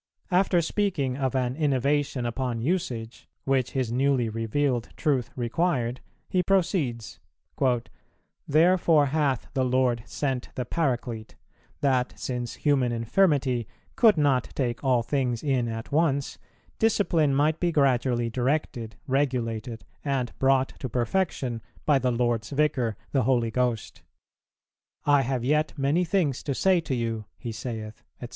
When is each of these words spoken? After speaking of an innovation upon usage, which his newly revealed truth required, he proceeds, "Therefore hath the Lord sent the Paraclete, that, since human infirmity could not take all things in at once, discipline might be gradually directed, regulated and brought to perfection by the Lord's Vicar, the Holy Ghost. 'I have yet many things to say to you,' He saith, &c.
After 0.31 0.63
speaking 0.63 1.15
of 1.15 1.35
an 1.35 1.55
innovation 1.55 2.25
upon 2.25 2.59
usage, 2.59 3.29
which 3.43 3.73
his 3.73 3.91
newly 3.91 4.29
revealed 4.29 4.89
truth 4.97 5.29
required, 5.35 6.01
he 6.27 6.41
proceeds, 6.41 7.19
"Therefore 8.47 9.05
hath 9.05 9.47
the 9.53 9.63
Lord 9.63 10.01
sent 10.07 10.49
the 10.55 10.65
Paraclete, 10.65 11.35
that, 11.81 12.17
since 12.17 12.55
human 12.55 12.91
infirmity 12.91 13.67
could 13.95 14.17
not 14.17 14.45
take 14.55 14.83
all 14.83 15.03
things 15.03 15.43
in 15.43 15.67
at 15.67 15.91
once, 15.91 16.39
discipline 16.79 17.35
might 17.35 17.59
be 17.59 17.71
gradually 17.71 18.27
directed, 18.31 18.95
regulated 19.05 19.83
and 20.03 20.31
brought 20.39 20.69
to 20.79 20.89
perfection 20.89 21.61
by 21.85 21.99
the 21.99 22.09
Lord's 22.11 22.49
Vicar, 22.49 22.97
the 23.11 23.21
Holy 23.21 23.51
Ghost. 23.51 24.01
'I 25.05 25.21
have 25.21 25.43
yet 25.43 25.77
many 25.77 26.03
things 26.03 26.41
to 26.41 26.55
say 26.55 26.79
to 26.81 26.95
you,' 26.95 27.25
He 27.37 27.51
saith, 27.51 28.03
&c. 28.19 28.27